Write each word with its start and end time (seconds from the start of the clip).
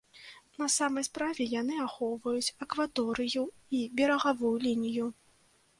На 0.61 0.69
самай 0.75 1.05
справе, 1.09 1.47
яны 1.61 1.75
ахоўваюць 1.87 2.53
акваторыю 2.67 3.43
і 3.79 3.87
берагавую 4.01 4.55
лінію. 4.67 5.05